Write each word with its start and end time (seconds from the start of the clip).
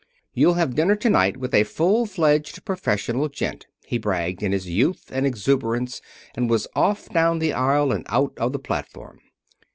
"You'll 0.33 0.55
have 0.55 0.73
dinner 0.73 0.95
to 0.95 1.11
night 1.11 1.37
with 1.37 1.53
a 1.53 1.63
full 1.63 2.07
fledged 2.07 2.65
professional 2.65 3.29
gent," 3.29 3.67
he 3.85 3.99
bragged, 3.99 4.41
in 4.41 4.51
his 4.51 4.67
youth 4.67 5.11
and 5.11 5.27
exuberance 5.27 6.01
and 6.33 6.49
was 6.49 6.67
off 6.75 7.07
down 7.09 7.37
the 7.37 7.53
aisle 7.53 7.91
and 7.91 8.03
out 8.09 8.35
on 8.39 8.51
the 8.51 8.57
platform. 8.57 9.19